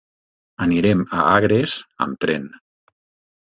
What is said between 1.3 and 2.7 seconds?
Agres amb tren.